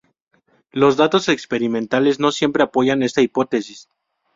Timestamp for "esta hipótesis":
3.03-3.87